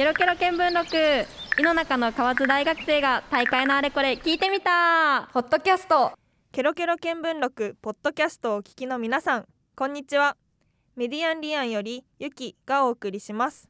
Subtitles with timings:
[0.00, 0.96] ケロケロ見聞録。
[1.58, 5.28] 井の中の河津大学生が大会のあれこれ聞いてみた。
[5.34, 6.12] ポッドキャスト。
[6.52, 9.46] ケロケロ見聞録ポッドキャストをお聞きの皆さん。
[9.76, 10.38] こんにちは。
[10.96, 13.68] メディアンリアンよりゆきがお送りします。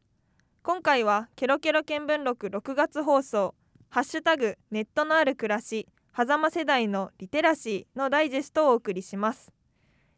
[0.62, 3.56] 今回はケロケロ見聞録6月放送。
[3.88, 9.52] ハッシュタグネットのある暮らし狭間世代のリテラシーのダイジェストをお送りします。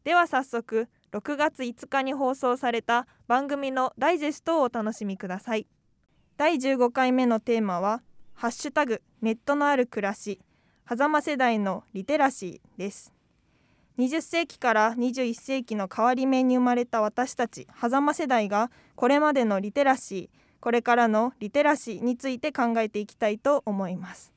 [0.05, 5.67] では早速6月5日に放送された番組のダイジェストをお楽しみください。
[6.37, 8.03] 第15回目のテーマは
[8.35, 10.41] ハッシュタグネットのある暮らし
[10.89, 13.13] 狭間世代のリテラシーです。
[13.99, 24.33] 20世紀から21世紀の変わり目に生まれた私たち狭間世代がこれまでのリテラシーこれからのリテラシーについて考えていきたいと思います。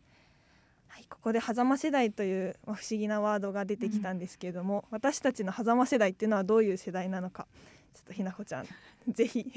[0.90, 7.48] はい、ここで狭間世代という不思議なワードが出てきたんですけれども、うん、私たちの狭間世代っていうのはどういう世代なのか
[7.94, 8.68] ちょっとひなこちゃん
[9.08, 9.52] ぜひ。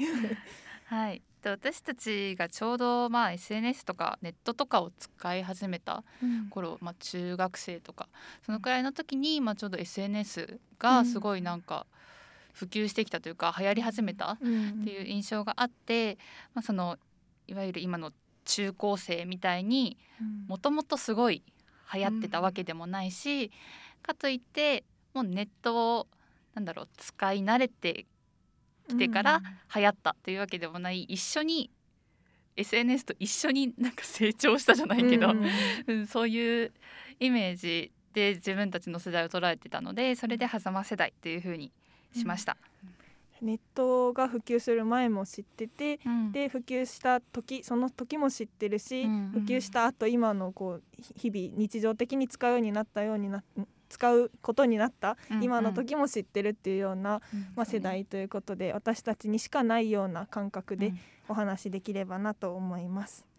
[0.85, 1.21] はい。
[1.43, 6.03] 私たちがちょうどまあ SNS とかネットとかを使い始めた
[6.49, 8.09] 頃、うん、まあ、中学生とか
[8.45, 11.85] そのくらいの時に、まあ、ちょうど SNS がすごいなんか
[12.51, 14.43] 普及してきたというか流行り始めたって
[14.89, 16.17] いう印象があって、
[16.53, 16.97] まあ、その
[17.47, 18.11] いわゆる今の
[18.43, 19.97] 中高生みたいに
[20.47, 21.43] もともとすごい
[21.93, 23.49] 流行ってたわけでもないし、うん、
[24.01, 26.07] かといってもうネットを
[26.53, 28.05] なんだろう使い慣れて
[28.89, 29.41] きてから
[29.75, 31.03] 流行ったというわけでもない。
[31.03, 31.71] 一緒に
[32.55, 35.33] SNS と一緒になんか成長したじゃないけど、
[35.87, 36.71] うん、そういう
[37.19, 41.71] イメージで自分たちの世代を捉えてたのでそれで狭間世代というふうに
[42.13, 42.57] しました。
[42.83, 42.99] うん。
[43.41, 50.83] ネットが普及する前も知ってて、うん、で普及した時その時も知ってるし、うん、普及した後今のこう
[51.17, 53.43] 日々日常的に使うようになったようにな
[53.89, 60.93] 使うことになった今の時も知ってるっていうような、うん、まあ、世代ということで私たちにしかないような感覚で
[61.27, 63.29] お話できればなと思います。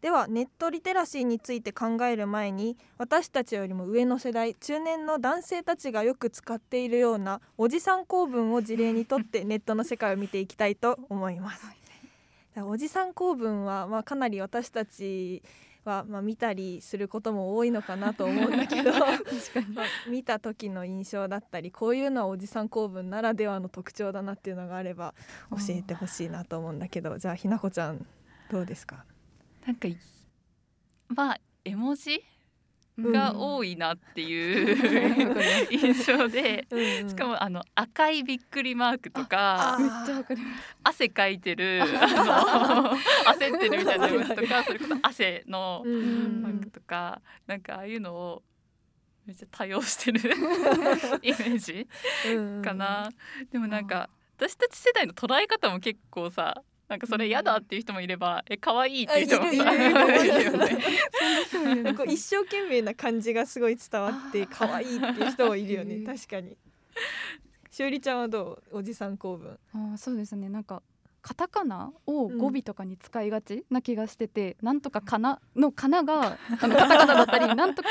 [0.00, 11.66] ではネットリテラシーについて考える前に私たちよりも上の世代中年の男性たちがよく使っているようなおじさん構文を事例にとって ネットの世界を見ていきたいと思います。
[12.56, 15.42] おじさん構文は、まあ、かなり私たち
[15.84, 19.16] は、まあ、見たりすることも多いのかなと思うんだけど まあ、
[20.08, 25.14] 見た時の印象だったりこういうのはおじさん構文ならではの特徴だなっていうのがあれば
[25.50, 28.06] 教えてほしいなと思うんだけどじゃあひなこちゃん
[28.50, 29.04] どうですか？
[29.66, 29.88] なんか
[31.08, 32.22] まあ絵文字
[33.02, 34.76] が多いなっていう
[35.70, 39.78] うん、印象で、うんしかもあの赤いびっくりマークとか
[40.82, 42.90] 汗かいてるあの
[43.34, 48.42] 焦ってるみたいなやつとかそれこそ汗のマークとか、うん、なんかああいうのを
[49.26, 50.20] めっちゃ多用してる
[51.22, 51.86] イメージ
[52.64, 53.10] かな。
[53.50, 59.72] でもなんか私たち世代の捉え方も結構さなんかそれ嫌だっていう人もいれば、え可愛いっていう人もさ、
[62.06, 66.00] 一生懸命な感じがすごい伝わって可愛いっていう人もいるよね。
[66.04, 66.56] 確かに。
[67.70, 68.78] しおりちゃんはどう？
[68.78, 69.56] おじさん公文。
[69.72, 70.48] あそうですね。
[70.48, 70.82] なんか
[71.22, 77.90] カタカナを語尾とかに使いがちな気がしてて、うん、なんとかかなのかながあのカタカナだったりなんとか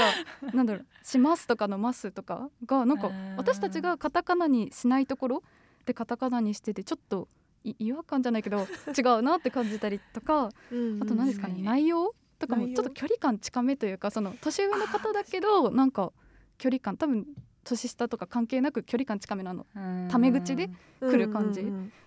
[0.53, 5.43] なんだろうしますとかのますとかがなんか私たちがカタカナにしないところ
[5.85, 7.29] でカタカナにしててちょっと
[7.63, 16.11] 違和感じゃないけど 違うなって感じたりとかうん、あと何ですかね内容とかもちょっと距離感近めというかその年上の方だけどなんか
[16.57, 17.27] 距離感多分
[17.63, 19.65] 年下とか関係なく距離感近めなの。
[20.09, 20.69] タメ口で
[20.99, 21.65] 来る感じ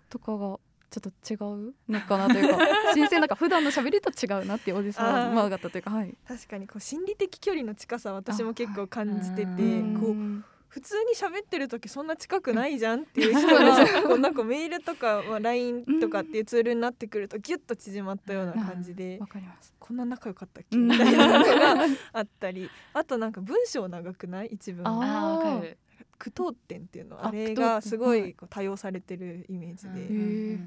[0.09, 0.59] とかが
[0.91, 1.37] ちょっと違
[1.69, 2.59] うのかなというか
[2.93, 19.75] 新鮮なんか普段の喋りと違うなっていうおじさんま方というか、はい、確かにこう心理的距離の近さ私も結構感じててこう普通に喋ってる時そんな近くないじゃんっていう人がこうなんかメールとか、まあ、LINE とかっていうツールになってくるとギュッと縮まったような感じで、わかります。
[19.79, 24.49] こんな仲良かったっけみたいなのがあったりあとなんか文章長くない？
[24.51, 25.77] 一文ある。
[26.17, 30.59] 句読点っていうのあれがすごい多用されてるイメージで。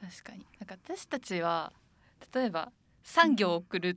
[0.00, 0.44] 確かに。
[0.58, 1.72] なんか私たちは
[2.34, 2.72] 例えば
[3.04, 3.96] 3行送る、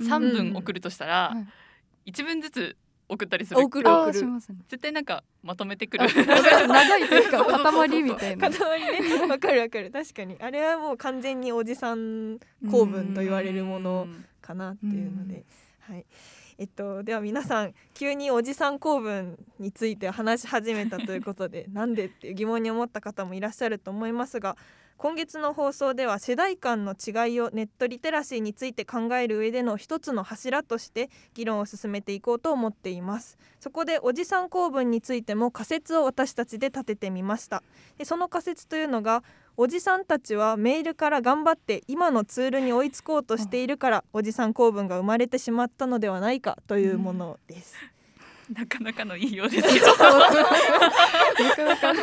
[0.00, 1.48] うん、3文送るとしたら、うん、
[2.06, 2.76] 1文ずつ
[3.12, 3.60] 送ったりする。
[3.60, 6.08] 送る送る、ね、絶対なんかまとめてくる。
[6.08, 12.38] 長いというか塊みたいな塊ねわかるわかる確かにあれはもう完全におじさん
[12.70, 14.06] 公文と言われるもの
[14.40, 15.44] かなっていうので
[15.80, 16.06] はい
[16.58, 24.56] えっと、では皆さん急におじさん公文について話し始めたということでなんでっていう疑問に思った方もいらっしゃると思いますが
[25.02, 33.36] 今月の放送では世代間の違いをネットリテラシーについて考える上での一つの柱として議論を進めていこうと思っています。
[33.58, 37.64] そこでおじさん公文についても仮説を私たちで立ててみました。
[37.98, 39.24] でその仮説というのが
[39.56, 47.74] おじさんたちはメールから頑張って今のツールに追いつこうとしているからおじさん公文が生まれてしまったのではないかというものです、
[48.50, 49.96] なかなかのいいようですけど な
[51.56, 51.94] かなか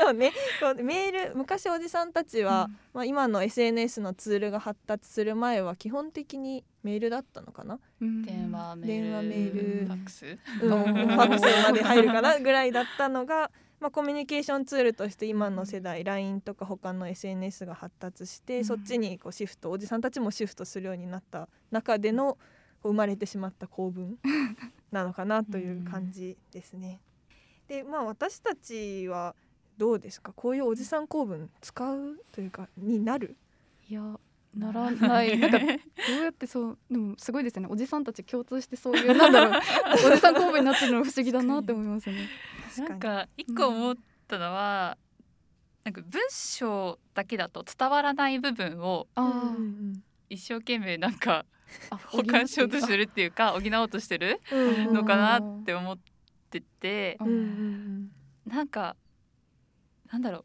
[0.00, 0.32] そうね。
[0.60, 8.22] こうメール昔おじさんたちは、まあ、今の SNS のツールが発達する前は基本的にメールだったのかな、うん。
[8.22, 10.26] 電話メール電話メールファックス。
[10.26, 13.50] うん、ファックスまで入るかなぐらいだったのが、
[13.80, 18.64] まあ、コミュニケーションツールとして今の世代 LINE とか他の SNS が発達して、うん。
[18.64, 22.36] そっちにこうシフトおじさんたちもシフトするようになった中での
[22.82, 24.18] こう生まれてしまった構文
[24.90, 27.00] なのかなという感じですね。
[27.68, 29.34] でまあ私たちは
[29.76, 30.32] どうですか？
[30.32, 33.36] こういうおじさん構文使うというかになる？
[33.88, 34.02] いや
[34.56, 35.36] ならない。
[35.38, 35.68] なんかどう
[36.24, 37.68] やってそうでもすごいですよね。
[37.70, 39.60] おじさんたち共通してそういうなんだろう。
[40.10, 42.28] おじさん神戸になってるの不思議だなって思いますね。
[42.88, 43.96] なんか一個思っ
[44.26, 44.96] たのは、
[45.84, 49.06] なんか文章だけだと伝わらない部分を
[50.30, 51.44] 一生懸命なんか
[51.90, 54.92] あ保管しようとしてるっていうか補おうとしてるうん。
[54.94, 55.98] のかなって思っ
[56.50, 57.18] てて
[58.46, 58.96] なんか
[60.10, 60.44] なんだろう。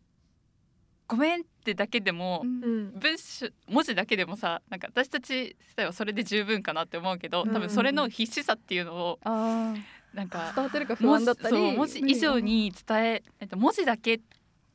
[1.07, 9.73] ごめんってだけでも文章文字だけでもさなんか私たち世代はそれで十分かなって思うけどうん多分それの必死さっていうのをあ
[10.13, 10.55] なんかー。
[10.55, 14.19] 伝わってるか不文字安だったりそう文字以上に伝え、えっと、文字だけ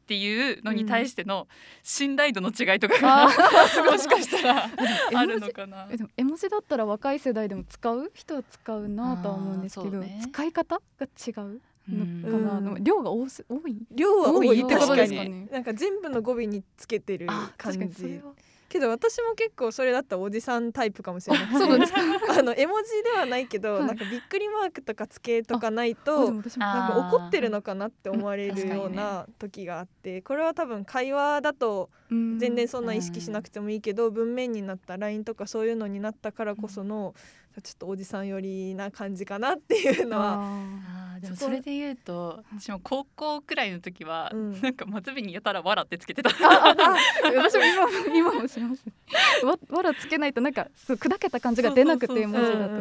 [0.08, 1.46] っていうのに対しての
[1.82, 3.28] 信頼度の違いとかあが、
[3.92, 4.70] もしかしたら
[5.12, 5.86] 絵あるのかな。
[5.90, 5.98] え。
[5.98, 10.18] でも絵文字だったら若い世代でも使う人は使うなとは思うんですけど、ね。
[10.32, 11.60] 使い方が違う
[11.90, 12.22] うん。
[12.22, 13.76] のかな、量が多す多い？
[13.90, 14.48] 量は多い。
[14.48, 18.14] 多いってことですか確ねなんか全部の語尾につけてるあ感確かにそれじ。
[18.22, 18.32] は
[18.68, 21.46] けど私も結構それだったらおじさんタイプかもしれない。
[21.58, 22.00] そうですか？
[22.38, 23.84] あの絵文字ではないけど、はい。
[23.86, 32.38] なんかびっくりマークとかつけとかないとなんか怒ってるのかなって思われるうんような時があってこれは多分会話だとうん。
[32.38, 37.14] 全然そんな意識しなくてもいいけど文面になった LINE とかそういうのになったからこその
[37.62, 40.38] ちょっとおじさん寄りな感じかなっていうのは、
[41.20, 44.60] でもそれで言うと私も高校くらいの時は、うん。
[44.60, 46.30] なんか末尾にやたら「わら」ってつけてた。
[46.30, 48.84] 私も今今もします。
[49.44, 52.74] わわらつけないとなんか砕けた感じが出なくて文字だと。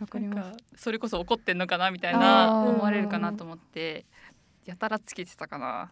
[0.00, 0.58] わかります。
[0.76, 2.70] それこそ怒ってんのかなみたいあなー。
[2.70, 4.04] 思われるかなと思って
[4.64, 5.90] やたらつけてたかな。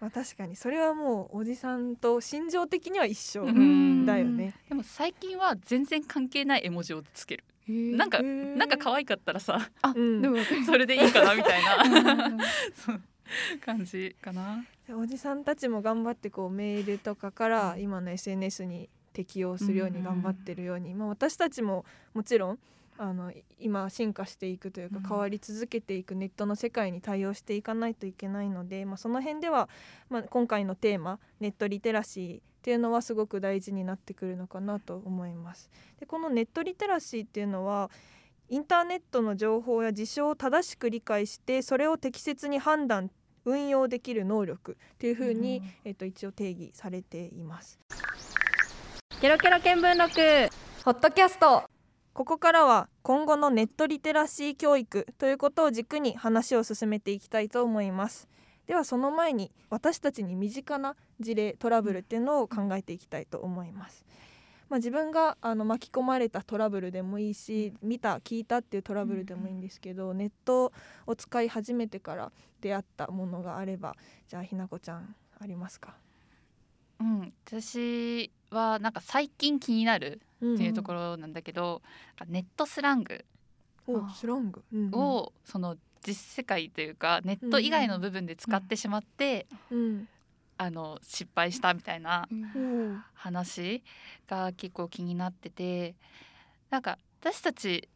[0.00, 4.06] まあ、確かにそれはもうおじさんと心情的には一緒うん。
[4.06, 4.54] だよね。
[4.68, 7.44] でも最近は全然関係ない絵文字をつける。
[7.68, 10.22] なんかなんか可愛かったらさあ、うん。
[10.22, 12.38] でもそれでいいかなみたいな。
[13.60, 14.64] 感じかな。
[14.90, 21.84] おじさんたちも頑張ってこうメールとかから今の SNS に適用するように頑張ってるように、まあ、私たちも
[22.14, 22.58] もちろん
[22.98, 29.68] あの今進化していくというかうん変わり続けていくネットの世界に対応していかないといけないので、まあ、その辺では、
[30.10, 35.70] まあ、今回のテーマネットリテラシーっていうのはすごく大事になってくるのかなと思います。
[36.00, 37.90] でこのネットリテラシーっていうのは
[38.48, 43.10] インターネットの情報や事象を正しく理解してそれを適切に判断
[43.44, 47.78] 運用できる能力っていうふうに、えっと一応定義されています。
[49.20, 50.54] ケロケロ見聞録
[50.84, 51.67] ホットキャスト
[52.18, 58.26] ここからは今後のネットリテラシー教育ということを軸に話を進めていきたいと思います。
[58.66, 64.04] ではその前に私たちに身近な事例トラブルっていうのを考えていきたいと思います。
[64.68, 70.72] まあ、自分があの巻き込まれたトラブルでもいいし見た聞いたっていうトラブルでもいいんですけど、ネット
[71.06, 73.94] を使い始めてから出会ったものがあれば
[74.26, 75.94] じゃあひなこちゃんありますか、
[76.98, 81.82] うん、私はなんか最近気になるうんっていうところなんだけど、
[82.26, 83.24] ネットスラング。
[83.86, 84.94] おスラング、うんうん。
[84.94, 90.08] をその実世界というかネット以外の部分で使ってしまって、うん
[90.60, 92.28] あの失敗したみたいな
[93.14, 93.84] 話
[94.26, 95.94] が結構気になってて
[96.68, 97.88] なんか私たち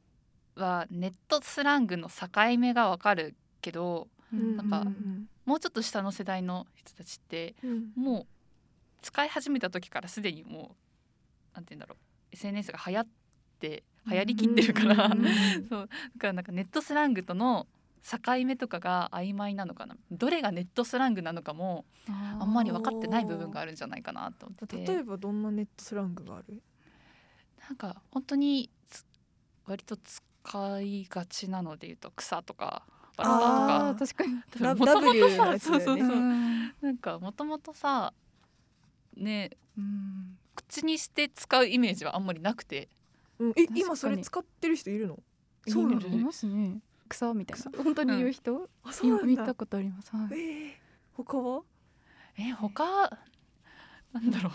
[0.54, 5.28] はネットスラングの境目がわかるけどうんなんかうん。
[5.44, 7.90] もうちょっと下の世代の人たちってうん。
[7.96, 8.26] もう
[9.02, 10.76] 使い始めた時からすでにも
[11.52, 13.06] うなんて言うんだろう SNS が流行っ
[13.60, 15.10] て流行りきってるから、
[15.68, 15.88] そう。
[16.16, 17.66] だからなんかネットスラングとの
[18.02, 19.96] 境目とかが曖昧なのかな。
[20.10, 24.76] どれがネットスラングなのかもああんまり分かってない部分があるんじゃないかなと思って。
[24.78, 26.62] て例えばどんなネットスラングがある？
[27.68, 29.06] なんか本当につ
[29.66, 32.84] 割と使いがちなので言うと草とか
[33.16, 34.42] バラバラあー確かに。
[34.58, 35.58] ラとかもともと W のさね。
[35.60, 36.08] そうそうそう。
[36.08, 36.74] うん。
[36.80, 38.12] なんかもともとさ
[39.16, 42.88] ねうん口にして使うイメージはあんまりなくて。
[43.38, 45.18] うん、え今それ使ってる人いるの？
[45.66, 46.06] そうなの？
[46.06, 46.78] いますね。
[47.08, 47.82] 草みたいな。
[47.84, 49.26] 本当に言う人、あそうなんだ。
[49.26, 50.72] 見たことあります、はい、えー、
[51.14, 51.62] 他は？
[52.38, 53.18] え他
[54.12, 54.52] なんだろう。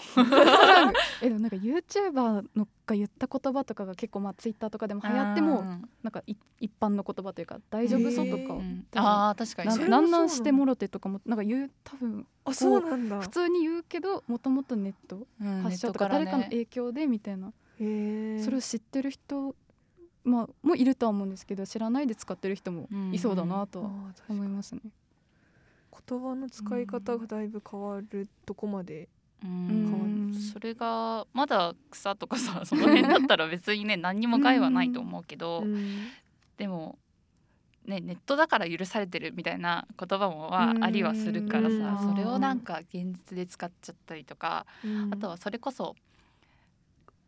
[1.21, 5.63] えでもなんか YouTuber のが言った言葉とかが結構まあ Twitter とかでも流行っても
[6.03, 8.59] なんかい一般の言葉というか大丈夫そうとか、
[8.95, 9.89] あー確かに。
[9.89, 13.19] なんなんしてもろてとかもなんか言う多分あそうなんだ。
[13.19, 19.55] 普通に言うけどもともとネットうん発祥とか誰かのね影響でみたいな、それを知ってる人
[20.23, 23.89] まあもいるとは思うんですけど知らないで使ってる人もいそうだなとは
[24.29, 24.81] 思いますね。
[26.07, 29.09] 言葉の使い方がだいぶ変わるとこまで
[29.43, 30.29] ううん。
[30.31, 36.07] んそれがまだ草とかさその辺だったら別にね何にも害はないと思うけど、うん。
[36.57, 36.97] でも、
[37.85, 41.77] ね、ネットだから許されてるみたいな言葉もはうんありはするからうん。
[41.77, 45.13] さそれをなんか現実で使っちゃったりとかうん。
[45.13, 45.95] あとはそれこそ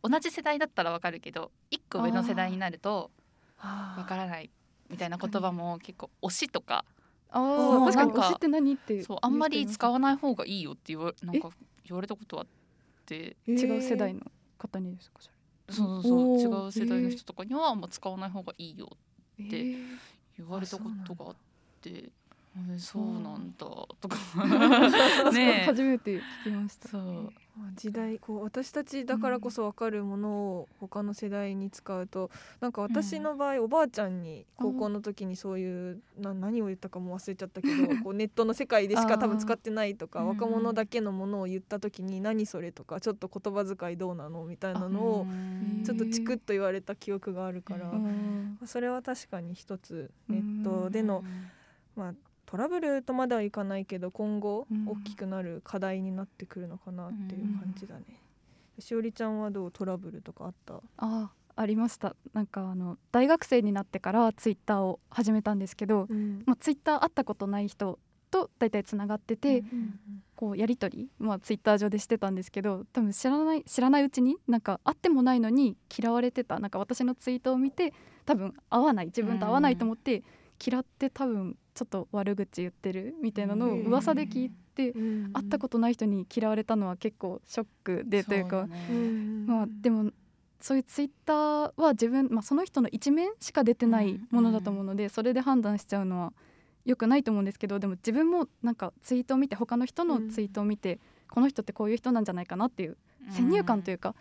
[0.02, 3.10] 同じ世代だったらわかるけど一個上の世代になると
[3.62, 4.50] わからない
[4.88, 6.84] みたいな言葉も結構推しとか
[7.30, 11.50] あーあ確かに推しって何ってそうあんまり使うわない方がいいよって言わなんか
[11.84, 12.46] 言われたことあっ
[13.06, 13.36] て。
[13.48, 14.20] 違う世代の
[14.56, 15.18] 方にですか
[15.68, 18.88] そそうそうそう違う世代の人とかにはあんま使わない方がいいよ
[19.38, 19.44] れ。
[19.48, 19.84] でえー。
[20.38, 21.36] 言われたことがあっ
[21.80, 21.90] て。
[21.90, 22.10] え
[22.78, 23.02] そう。
[23.20, 23.66] なんだ
[24.00, 24.16] とか。
[25.32, 26.88] ね初めて聞きました。
[26.88, 27.02] そう。
[27.56, 32.30] まあ時代こう私たちだからこそ分かるものを他の世代に使うと
[32.60, 48.04] なんか私の場合、おばあちゃんに高校の時にそういうな何を言ったかも忘れちゃったけど こうネットの世界でしか多分使ってないとか若者だけのものを言った時に「何それ?」とか「ちょっと言葉遣いどうなの?」みたいなのをうんちょっとチクッと言われた記憶があるから、うん。
[48.04, 51.24] うんそれは確かに一つネットでの、
[51.96, 52.14] まあ、
[52.50, 54.88] トラブルとまではいかないけど今後うん。
[54.88, 58.04] 大きくなる課題になってくるのかなっていう感じだね。
[58.80, 60.80] しおりちゃんはどうトラブルとかあった？
[60.96, 62.16] あありました。
[62.32, 66.42] なんかあの大学生になってからツイッターを始めたんですけど、うん。
[66.44, 67.98] まあ、ツイッター会ったことない人
[68.32, 70.00] と大体つながってて、うん
[70.34, 76.58] こうやり取り、まあ、ツイッター上でしてたんですけど多分知らない知らないうちになんか会ってもないのに嫌われてた。
[76.58, 77.92] なんか私のツイートを見て
[78.24, 79.06] 多分合わない。
[79.06, 80.24] 自分と合わないと思って
[80.66, 88.66] 嫌って多分ちょっと悪口言ってるみたいなのを噂で聞いて、うん会ったことない人に嫌われたのは結構ショックでというか
[89.44, 90.10] まあでも
[90.60, 96.32] そういうツイッターは自分、まあ、その人の一面しか出てないものだと思うので、それで判断しちゃうのは
[96.86, 100.98] 良くないと思うんですけどでも自分もなんかツイートを見て他の人のツイートを見て、
[101.30, 102.96] この人ってこういう人なんじゃないかなっていう
[103.30, 104.14] 先入観というか、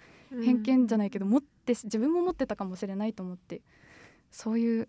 [0.43, 3.61] 偏見じゃないけど持って自分も持ってたかもしれないと思って
[4.31, 4.87] そういう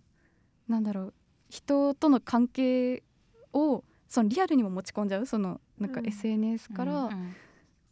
[0.69, 1.15] なんだろう
[1.51, 3.03] 人との関係
[3.53, 6.07] をそのリアルにも持ち込んじゃうそのなんかうん。
[6.07, 7.35] SNS かうらん。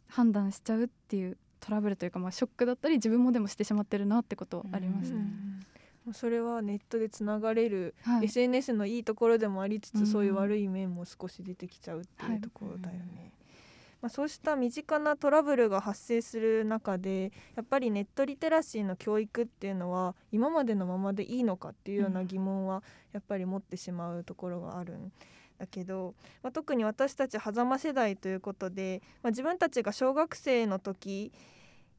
[0.07, 5.15] 判断しちゃうっていうトラブルというかまあショックだったり自分もでもしてしまってるなってことはありました。
[5.15, 5.59] うん
[6.11, 8.25] それはネットでつながれる、はい。
[8.25, 13.31] SNS のいいところでもありつつ、うんそういう悪い面も少し出てきちゃうってはいいうところだよね。
[14.01, 25.11] まあ、そうした身近なトラブルが発生する中でやっぱりネットリテラシーの教育っていうのは今までのままでいいのかっていうような疑問はやっぱり持ってしまうところがあるん
[25.57, 31.33] だけど、まあ、特に私たち狭間世代ということで、まあ、自分たちが小学生の時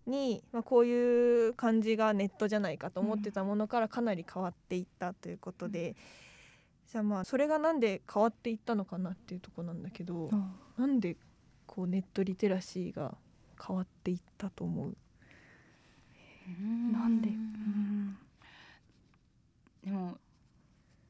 [0.07, 5.95] に、まあ、こういう感じがネットじゃないかと思ってたものからかなり変わっていったということで、
[6.90, 10.80] じゃあまあそれがなんで変わっていったのかなっていうところなんだけど、あ。
[10.80, 11.16] なんで
[11.71, 13.17] こうネットリテラシーが
[13.65, 14.97] 変わっていったと思う。
[16.93, 18.19] なんで、うん。
[19.85, 20.19] でも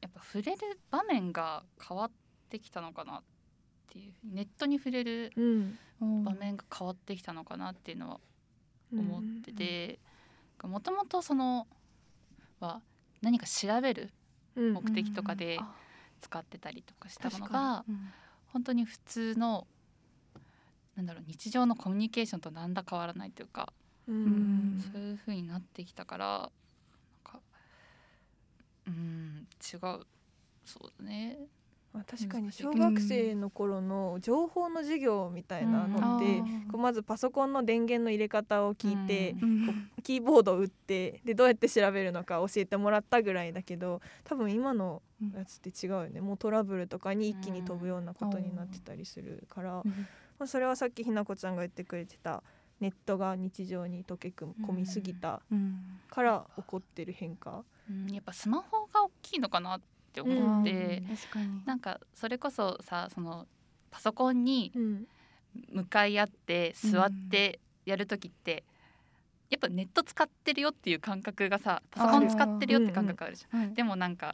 [0.01, 2.11] やっぱ触れる場面が変わっ
[2.47, 3.21] てきたのかなっ
[3.89, 4.13] ていう。
[4.23, 5.79] ネットに触れるうん。
[6.23, 8.19] 場面が変わってきたのかなっていうのは
[8.93, 9.99] 思ってて。
[10.61, 11.65] もともとその
[12.59, 12.83] は
[13.23, 14.11] 何か調べる
[14.55, 14.73] うん。
[14.73, 15.73] 目的とかであ。
[16.21, 18.09] 使ってたりとかしたもの確がうん。
[18.53, 19.65] 本当に普通の
[21.01, 23.73] なんだろう日常のコミュニケーションと何ら変わらないというか
[24.07, 24.15] うん。
[24.15, 26.49] うんそういう風になってきたからなん
[27.23, 27.39] か
[28.87, 30.05] うん違う。
[30.63, 31.37] そうだね。
[31.91, 36.45] まあ、確かに小学生の頃の情報の授業みたいなのって、うん。
[36.71, 39.49] こうまずパソコンの電源の入れ方を聞いて、うん。
[39.49, 45.03] うんキーボードを打ってでどうやって調べるのか教えてもらったぐらいだけど多分今の
[45.35, 46.21] やつって違うよね。
[46.21, 50.07] もうトラブルとかに一気に飛ぶようなことになってたりするから、うん
[50.41, 52.41] まあ、それはさっきひなこちゃんが言ってくれてた
[52.79, 57.63] ネットが日常に溶け込みすぎたうんから起こってる変化。
[57.87, 59.81] うんやっぱスマホが大きいのかなっ
[60.11, 61.61] て思って、確かに。
[61.65, 63.45] なんかそれこそさその
[63.91, 65.07] パソコンにうん。
[65.73, 68.63] 向かい合って座ってやる時って、
[69.49, 73.59] やっぱネット使ってるよっていう感覚がさパソコン使ってるよって感覚あるじゃん。
[73.59, 73.73] はい。
[73.73, 74.33] でもなんか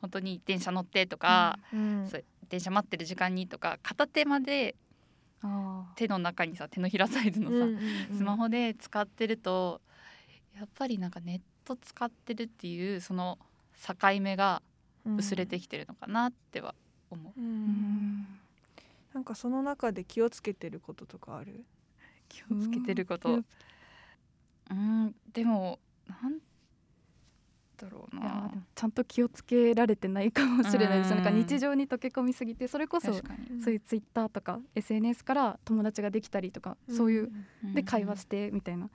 [0.00, 2.08] 本当に電車乗ってとか、うん。
[2.08, 4.85] そう電車待ってる時間にとか片手まであ
[5.94, 7.68] 手の中にさ手のひらサイズのさ、うんうん
[8.10, 8.16] うん。
[8.16, 9.80] スマホで使ってると
[10.56, 13.38] やっぱりなんかネット使ってるっていうその
[13.86, 14.62] 境目が
[15.16, 16.74] 薄れてきてるのかなっては
[17.10, 17.40] 思う。
[17.40, 17.44] うん。
[17.44, 18.26] ーうん。
[19.14, 21.64] なんかその中で気をつけてることとかある？
[22.28, 23.28] 気をつけてること。
[23.30, 23.44] うん。
[24.70, 25.14] うん。
[25.32, 25.78] でも
[26.08, 26.38] なん
[27.76, 28.50] だろうな。
[28.74, 31.10] ちゃんと気をつけられてないかもしれないです。
[31.10, 31.16] うん。
[31.16, 33.20] なんか日常に溶け込みすぎてそれこそそ
[33.70, 37.30] ういうツイッターとか SNS から友達ができたりとか、そういう
[37.74, 38.88] で会話してみたいな。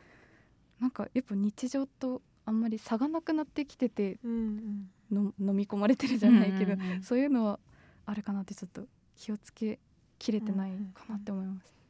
[0.79, 7.59] なんかやっぱ日常とあんまり差がなくなってきててうんの飲み込まれてるじゃないけど、そういうのは
[8.05, 9.79] あれかなってちょっと気をつけ
[10.17, 11.80] きれてないかなって思います。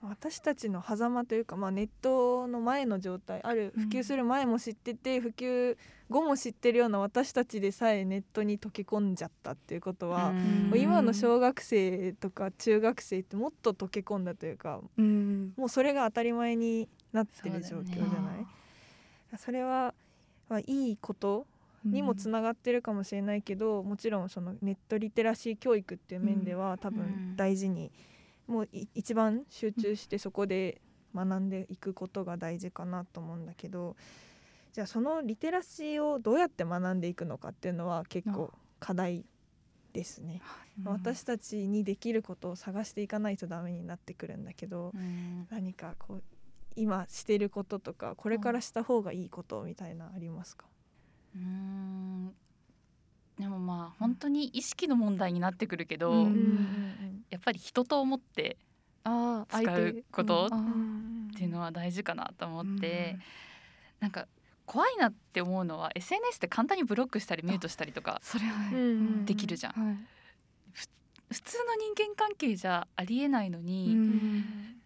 [0.00, 3.82] 私たちの狭間というか、まあ、ネットの前の状態あるうん。
[3.84, 5.76] 普及する前も知ってて、普及
[6.08, 10.72] 後も知ってるような私たちでさえネットに溶け込んじゃったっていうことは、うん。
[10.78, 15.52] 今の小学生とか中学生ってもっと溶け込んだというかうん。
[15.56, 18.46] もうそれが当たり前になってる状況じゃない？
[19.36, 19.94] それは、
[20.48, 21.46] まあ、いいこと
[21.84, 26.94] にもつながってるかもしれないけど、もちろんそのネットリテラシー教育っていう面では、多うん。
[26.94, 27.90] 分大事に、
[28.48, 30.80] もうい一番集中してそこで
[31.14, 33.96] 学んでいくことが大事かなと思うんだけど
[34.72, 39.24] じゃあそのリテラシーをどうやって学んでいくのかっていうのは結構課題
[39.92, 40.40] ですね。
[40.44, 46.22] うん私たちにできることを探していかないとダメになってくるんだけど、うん何かこう
[46.76, 50.66] 今してることとかこれからした方がいいことみたいなありますか、
[51.34, 52.32] うん
[53.38, 57.24] でもまあ本当に意識の問題になってくるけど、うん。
[57.30, 58.56] やっぱり人と思って
[59.48, 60.48] 使うことっ
[61.36, 63.22] ていうのは大事かなと思って、うん
[64.00, 64.28] なんか
[64.64, 69.72] 怖いなって思うのは SNS って簡単にブロックしたりミュートしたりとかそれはうんできるじゃん。
[69.72, 69.96] はい。
[71.30, 74.76] 普通の人間関係じゃありえないのにうん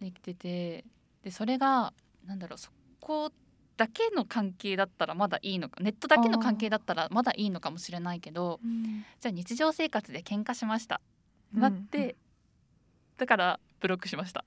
[0.00, 0.84] できてて
[1.22, 1.92] でそれが
[2.26, 3.30] なんだろうそこ
[3.82, 8.60] だけの関係だったらまだいいのかネットだけの関係だったらまだいいのかもしれないけど
[9.20, 11.00] じゃあ日常生活で喧嘩しました、
[11.52, 12.14] なって
[13.16, 14.44] だからブロックしました。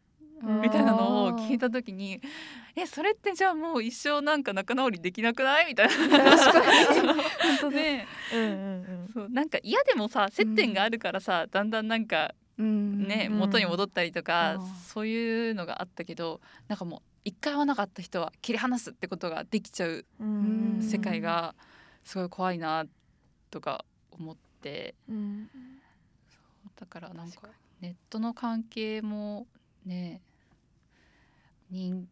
[0.62, 2.22] みたいなのを聞いた時に
[2.78, 5.66] えそれってじゃあもう一生なんか仲直りできなくない？
[5.68, 6.38] みたいな。
[6.38, 7.22] 確かに。
[7.44, 8.52] 本当だねうんうんう
[9.10, 9.10] ん。
[9.14, 13.08] そうなんか嫌でもさ接点があるからさ、だんだんなんかうん。
[13.08, 13.38] ね、うん。
[13.40, 20.80] 元に戻ったりとか、そういうのがあったけどなんかもう一回会わなかった人は切り離すってことができちゃううん。
[20.82, 21.56] 世界が
[22.04, 22.86] すごい怖いな
[23.50, 24.96] とか思って。
[25.10, 25.50] うん
[26.80, 27.48] だからなんか
[27.80, 29.48] ネットの関係も
[29.86, 30.20] ね
[31.72, 32.08] 人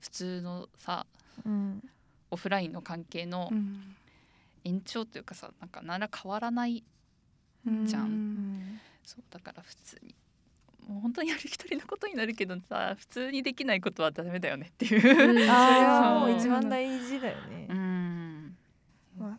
[0.00, 1.06] 普通のさ
[1.44, 1.82] うん。
[2.30, 3.96] オフラインの関係のうん。
[4.64, 6.84] 延長というかさなんかなら変わらない
[7.66, 8.04] うんじゃん。
[8.04, 8.80] うん。
[9.02, 10.14] そうだから普通に
[10.88, 15.00] もう本当にある一人のことになるけどさ普通にできないことはダメだよねっていう。
[15.02, 17.66] それはもう一番大事だよね。
[17.68, 18.56] う、ん。
[19.18, 19.38] まあ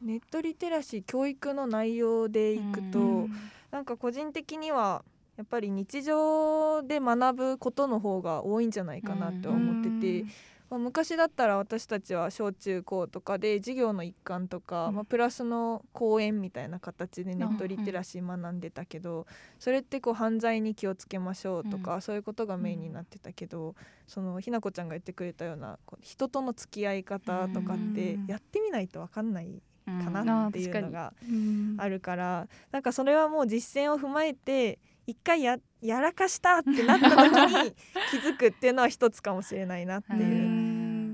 [0.00, 3.32] ネットリテラシー教育の内容でいくと、うん。
[3.70, 5.04] なんか個人的には
[5.36, 10.24] やっぱり日常で学ぶことの方が多いんじゃないかなとは思ってて、
[10.70, 14.94] まあ、昔だったら私たちは小中高とかで授業の一環とか、うん。
[14.96, 19.26] まあ、プラスの講演みたいな形でネットリテラシー学んでたけど、
[19.58, 23.74] それってこう犯罪に気をつけましょうとか、そういうことがメインになってたけど、
[24.06, 28.26] そのひなこちゃんが言ってくれたような人との付き合い方とかってうん。
[28.26, 31.76] やってみないと分かんないかうんなっていうのがうん。
[31.78, 37.32] あるからなんかそれはもう実践を踏まえて一回ややらかしたってなった時
[37.64, 37.74] に
[38.10, 40.22] 気づくっていうのは一つかもしれないなっていう。
[40.22, 40.24] う。
[40.54, 40.57] ん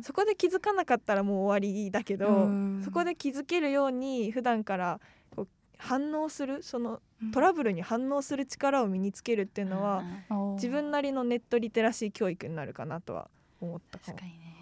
[0.05, 2.83] そこで気づかなかったらもう終わりだけど、うん。
[2.85, 5.01] そこで気づけるように普段から
[5.35, 7.01] こう反応するその
[7.33, 10.55] トラブルに反応する力を身につけるっていうのは、うん。
[10.57, 13.31] 自分なりのネットリテラシー教育になるかなとは
[13.63, 14.19] 思ったかも。
[14.19, 14.27] 確か。
[14.27, 14.55] にね。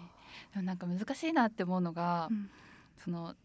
[0.53, 2.49] でもなんか難しいなって思うのが、うん。
[3.03, 3.35] その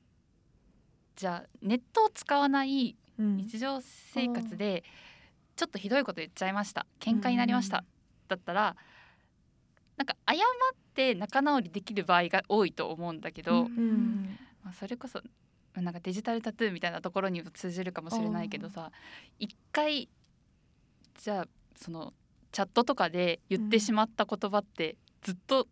[1.16, 3.37] じゃあネットを使わないうん。
[3.38, 4.84] 日常生活で
[5.56, 6.87] ちょっとひどいこと言っちゃいました。
[7.00, 7.84] 喧嘩になりました、うん。
[8.28, 8.76] だったら
[9.98, 10.38] なんか謝っ
[10.94, 13.66] て仲直りできる場合が多いと思うんだけど、うん。
[13.66, 15.20] うんまあ、それこそ
[15.74, 18.90] なんかデジタルタトゥーみたいなところにも通じるかもしれないけどさ
[19.38, 20.08] 一回
[21.18, 22.12] じゃあその
[22.52, 25.66] チャットとかで言ってしまった言葉ってずっと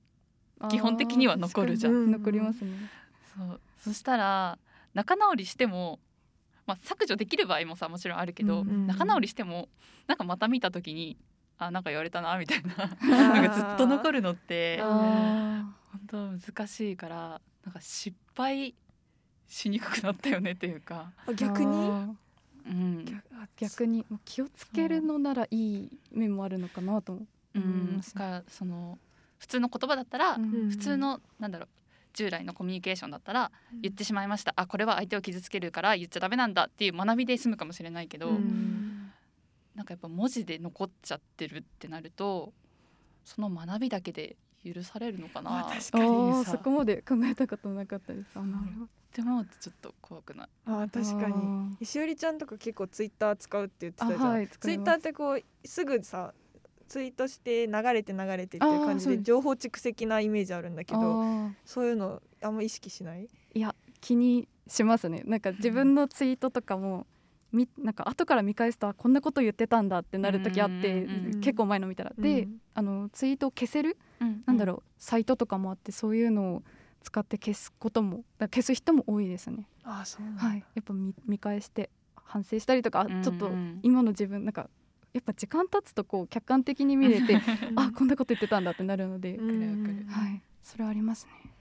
[0.71, 1.93] 基本的には残るじゃん。
[1.93, 2.71] うん残りますね。
[3.37, 3.61] そう。
[3.83, 4.59] そしたら
[4.95, 6.01] 仲直りしても、
[6.67, 8.87] まあ、削除できる場合もさもちろんあるけど、うん。
[8.87, 9.69] 仲直りしても
[10.07, 11.17] なんかまた見た時に
[11.59, 12.77] あなんか言われたなみたいな。
[13.09, 15.65] なんかずっと残るのってあ
[16.11, 18.75] 本当難しいからなんか失敗
[19.49, 21.67] しにくくなったよねっていうか、あ逆に？
[21.89, 22.09] あ
[22.67, 23.23] うん。
[23.33, 27.23] あ逆に気をつけるのならいい面もあるのかなと思
[27.55, 28.99] いん、ますだからその
[29.39, 30.41] 普通の言葉だったら、う。
[30.41, 30.71] うん。
[30.71, 31.69] 普通のなんだろう
[32.13, 33.51] 従来のコミュニケーションだったら
[33.83, 34.53] 言ってしまいました。
[34.57, 38.86] あこれは相手を傷つけるから言っちゃダメなんだっていう学びで済むかもしれないけど、うん
[39.77, 42.53] なんかやっぱ文字で残っちゃってるってなると
[43.25, 48.31] その学びだけで許されるのかな、まあ確あかにそこまで考えたことなかったです。
[48.35, 48.89] あなるほど。
[49.15, 51.87] でもちょっと怖くないあ確かに。
[51.87, 56.35] しおりちゃんとか結構ツイッター使うって言ってたじゃん、あはい使ツイッターってこうすぐさ
[56.89, 61.53] ツイートして流れて流れてっていう感じで情報蓄積なイメージあるんだけあどー。
[61.65, 63.29] そういうのあんま意識しない？
[63.55, 65.23] いや気にしますね。
[65.25, 67.07] なんか自分のツイートとかも
[67.53, 72.13] みなんか後から見返すとあこんなこと言ってたんだってなる時あってうんうんうん結構前の見たら。
[72.19, 72.61] で、うん。
[72.75, 73.97] あのツイートを消せる？
[74.47, 76.63] なんだろうサイトとかもあってそういうのを
[77.03, 79.69] 使って消すことも消す人も多いですね。
[79.85, 80.65] あそうはい。
[80.75, 83.23] やっぱ見見返して反省したりとかあうんうん。
[83.23, 84.69] ちょっと今の自分なんか
[85.13, 87.37] やっぱ時間経つとこう客観的に見れて
[87.77, 90.07] あこんなこと言ってたんだってなるので、うんうん。
[90.09, 90.43] はい。
[90.63, 91.53] それはありますね。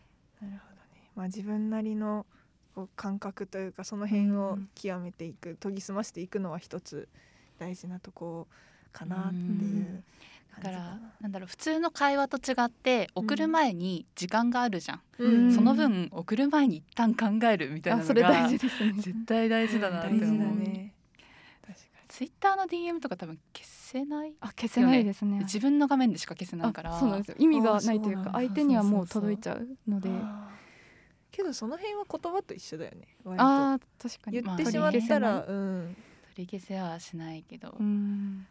[0.42, 1.12] なるほどね。
[1.16, 2.26] まあ自分なりの
[2.76, 7.08] こう感覚というかその辺を極めていく研ぎ澄ましていくのは一つ
[7.58, 8.48] 大事なとこ
[8.92, 10.04] かなっていう
[10.58, 15.54] だからななんだろう普通の会話と違って送る前に時間があるじゃん、うん。
[15.54, 18.94] その分送る前に一旦考えるみたいなのあそれ大が事ですね。
[18.94, 20.94] 絶対大事だなって思う、ね。
[22.08, 25.40] ツイッターの DM とか多分消せないあ消せないですね。
[25.40, 26.96] 自分の画面でしか消せないから。
[26.96, 27.36] あそうなんですよ。
[27.38, 30.08] 意味がないというか相手にはもう届いちゃうので。
[30.08, 30.55] にあー
[31.36, 33.08] けどその辺は言葉と一緒だよね。
[33.24, 33.44] 割と。
[33.44, 34.42] あー確かに。
[34.42, 35.96] 言ってしまったら、うん。
[36.36, 38.48] 取り消せはしないけど、うん。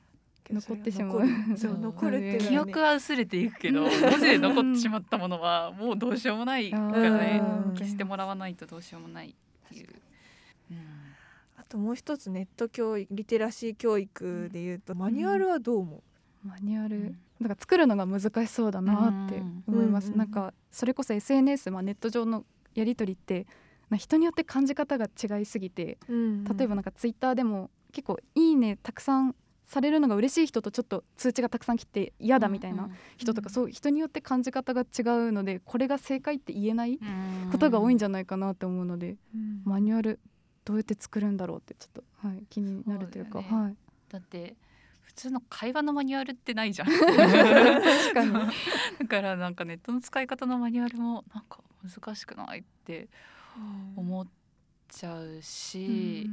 [0.51, 1.23] 残ってしまう。
[1.57, 2.73] そう残るっていうのはね。
[2.73, 7.43] 記憶は薄れていくけど文字で残ってしまったものはもうどうしようもないからね。
[7.67, 7.75] うん。
[7.75, 9.35] 消してもらわないとどうしようもないっ
[9.69, 9.89] ていう、
[10.71, 10.79] うん。
[11.57, 16.03] あともう一つネット教育リテラシー教育でいうとマニュアルはどう思
[16.45, 17.19] マニュアル、うん。
[17.41, 20.19] なんか作るのが難しそうだなって思います、うん。
[20.19, 23.47] なんかそれこそ SNS、まあ、ネット上のやり取りって
[23.89, 26.45] まあ人によって感じ方が違いすぎてう、うん。
[26.45, 29.35] 例えばなんかツイッターでも結構「いいね」たくさん
[29.65, 33.55] されるのが嬉しい人とちょっと通知がたくさん来て嫌だみたいな人とか、うん。
[33.55, 37.51] そう人によって感じ方が違うのでこれが正解って言えないうん。
[37.51, 39.63] ことが多いんじゃないかなって思うので、うん。
[39.65, 40.21] マニュアル
[40.65, 43.49] どうやって作るんだろうってちょっと、はい、気になるというかそうね。
[43.65, 43.77] はい、
[44.09, 44.57] だって
[45.15, 46.89] 普通の会話のマニュアルってないじゃん。
[46.89, 48.33] 確かに。
[48.33, 48.41] だ
[49.09, 53.09] からなんかネットの使い方のマニュアルもなんか難しくないって
[53.97, 54.27] 思っ
[54.89, 56.29] ちゃうし、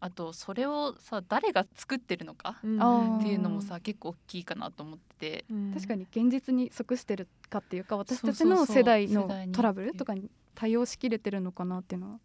[0.00, 5.44] あとそれをさ誰が作ってるのかっていうのもさ結構大きいかなと思ってて。
[5.50, 5.72] うん。
[5.72, 12.18] 確かに現実に即してるかっていうか私たちの世代のトラブルとかに対応しきれてるのかなっていうのは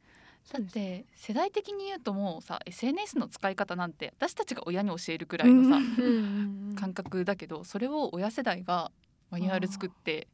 [0.51, 5.81] だって世代的に言うともうさ SNS の使い方なんて私たちが親に教えるくらいのさ、
[6.79, 8.91] 感覚だけどそれを親世代が
[9.29, 10.27] マニュアル作って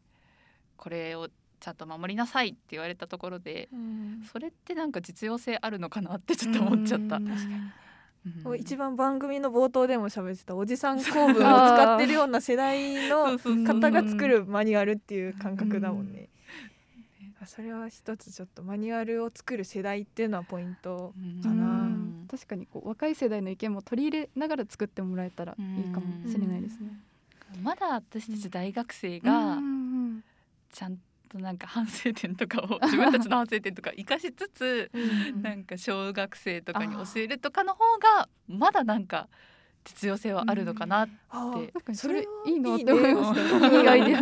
[0.78, 1.30] これを
[1.64, 4.22] ちゃんと守りなさいって言われたところでうん。
[4.32, 7.16] それってなんか実用性あるのかなってちょっと思っちゃった。
[7.16, 8.60] うん。
[8.60, 16.28] 一番番組の冒頭でも喋ってた おじさん構文を使ってるような世代の方が作るマニュアルっていう感覚だもんね。
[17.48, 21.14] それは一つちょっとマニュアルを作る世代っていうのはポイント。
[21.18, 27.00] うんかなうん確かにこう若い世代の意見も取り入れながら作ってもらえたらいいかもしれないですね。
[27.62, 30.24] まだ私たち大学生うがん
[30.72, 30.98] ちゃん
[31.30, 34.92] となんか反省点とかを自分たちの反省点とか生かしつつ
[35.42, 37.80] なんか小学生とかに教えるとかの方
[38.18, 39.28] がまだなんか
[39.84, 43.70] 実用性はあるのかな、あー確かにそれはいいなって思いました。
[43.70, 43.82] ね。
[43.82, 44.20] いいアイデア。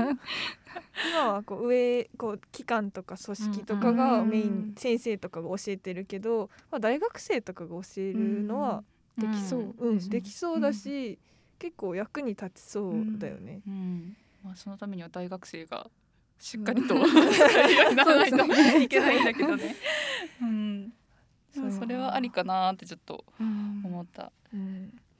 [1.10, 8.84] 今はこう上こう機関とか組織とかがうんメイン先生とかが教えてるけど、まあ、大学生とかが教えるのは
[9.18, 9.90] できそううん。
[9.90, 11.20] うんできそうだし、
[11.60, 13.62] 結構役に立ちそうだよね。
[13.68, 14.16] うん。
[14.44, 15.88] まあ、そのためには大学生が
[16.40, 18.38] しっかりとうにな らないと
[18.80, 19.76] いけないんだけどね。
[20.42, 20.46] う。
[20.46, 20.92] ん、
[21.80, 24.32] それはありかなってちょっとうん思った。
[24.54, 24.92] うん。
[24.94, 25.11] まあ、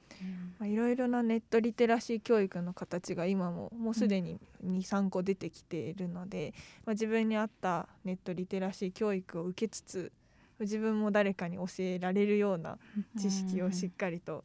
[0.64, 6.54] いろいろなネットリテラシー教育の形が今ももうすでに23個出てきているので、
[6.84, 10.12] まあ、自分に合ったネットリテラシー教育を受けつつ
[10.60, 12.78] 自分も誰かに教えられるような
[13.18, 14.44] 知識をしっかりと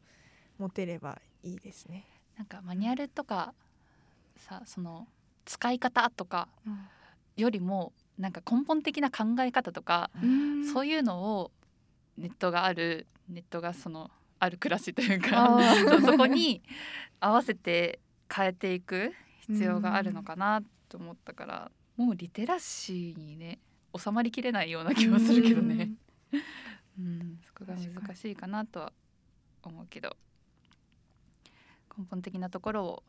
[0.58, 2.04] 持てればいいですね。
[2.36, 3.54] なんかマニュアルとか
[4.36, 5.06] さその
[5.44, 6.48] 使い方とか
[7.36, 10.72] よりもなんか根本的な考え方とか、うん。
[10.72, 11.50] そういうのを
[12.16, 16.62] ネットがあるネットがそのある暮らしというか そうそこに
[17.20, 18.00] 合わせて
[18.32, 23.58] 変えていく必要があるのかなと思ったから、もうリテラシーにね
[23.96, 25.90] 収まりきれないような気はするけどね。
[26.98, 28.92] うん、そこが難しいかなとは
[29.62, 30.16] 思うけど。
[31.96, 33.02] 根本的なところを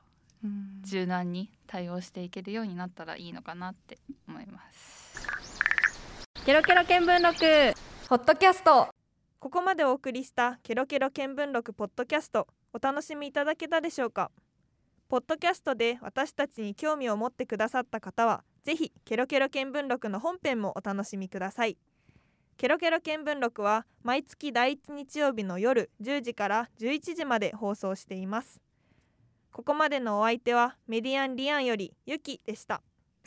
[0.43, 0.81] うん。
[0.83, 5.27] 柔軟に対応していけるようになったらいいのかなって思います。
[6.45, 7.79] ケロケロ見聞録。
[8.09, 8.98] ホットキャスト
[9.39, 14.32] ここまでお送りしたケロケロ見聞録ポッドキャストお楽しみいただけたでしょうか？
[15.08, 21.78] ポッドキャストで私たちに興味を持ってくださった方はぜひケロケロ見聞録の本編もお楽しみください。
[22.58, 28.62] ケロケロ見聞録は毎月第1日曜日の夜10時から11時まで放送しています。
[29.54, 32.82] ここまでのお相手はメディアンリアンよりゆきでした。